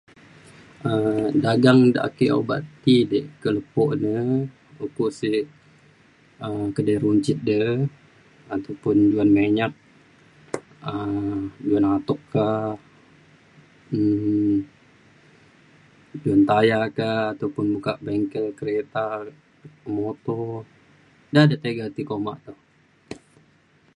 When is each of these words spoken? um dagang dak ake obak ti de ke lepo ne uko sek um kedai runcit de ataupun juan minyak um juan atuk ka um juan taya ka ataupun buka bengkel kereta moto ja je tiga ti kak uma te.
um 0.89 1.29
dagang 1.45 1.79
dak 1.93 2.05
ake 2.09 2.25
obak 2.39 2.61
ti 2.83 2.95
de 3.11 3.19
ke 3.41 3.49
lepo 3.55 3.83
ne 4.03 4.13
uko 4.85 5.05
sek 5.19 5.43
um 6.45 6.63
kedai 6.75 6.97
runcit 7.03 7.39
de 7.49 7.57
ataupun 8.55 8.97
juan 9.13 9.29
minyak 9.37 9.73
um 10.91 11.35
juan 11.67 11.85
atuk 11.95 12.21
ka 12.33 12.47
um 13.95 14.55
juan 16.23 16.41
taya 16.49 16.79
ka 16.97 17.09
ataupun 17.33 17.65
buka 17.73 17.93
bengkel 18.05 18.45
kereta 18.59 19.03
moto 19.97 20.39
ja 21.33 21.41
je 21.49 21.55
tiga 21.63 21.85
ti 21.95 22.01
kak 22.09 22.19
uma 22.21 22.33
te. 22.45 22.51